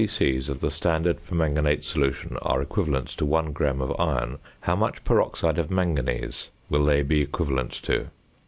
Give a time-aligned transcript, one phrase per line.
[0.09, 0.35] c.
[0.49, 5.59] of the standard permanganate solution are equivalent to 1 gram of iron, how much peroxide
[5.59, 8.07] of manganese will they be equivalent to?"